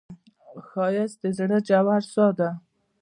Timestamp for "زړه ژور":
1.37-2.01